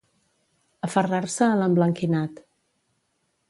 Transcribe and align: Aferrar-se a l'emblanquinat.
Aferrar-se 0.87 1.49
a 1.49 1.59
l'emblanquinat. 1.61 2.43